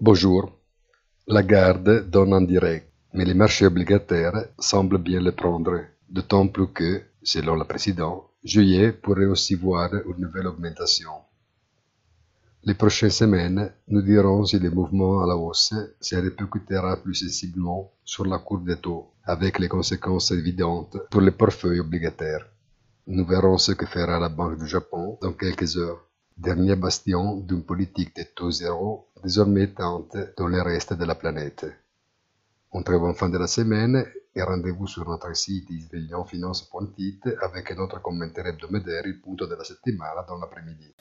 [0.00, 0.52] Bonjour.
[1.26, 6.68] La garde donne en direct, mais les marchés obligataires semblent bien le prendre, d'autant plus
[6.68, 11.10] que, selon le président, juillet pourrait aussi voir une nouvelle augmentation.
[12.62, 17.90] Les prochaines semaines nous dirons si le mouvement à la hausse se répercutera plus sensiblement
[18.04, 22.46] sur la courbe des taux, avec les conséquences évidentes pour les portefeuilles obligataires.
[23.08, 26.04] Nous verrons ce que fera la Banque du Japon dans quelques heures,
[26.36, 31.66] dernier bastion d'une politique de taux zéro désormais tente dans le reste de la planète.
[32.72, 34.04] On très bonne fin de la semaine
[34.34, 40.38] et rendez-vous sur notre site isveglionfinance.it avec notre commentaire hebdomadaire il punto della settimana dans
[40.38, 40.94] l'après-midi.